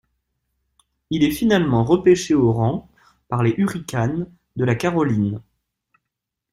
[1.11, 2.89] Il est finalement repêché au rang
[3.27, 5.43] par les Hurricanes de la Caroline.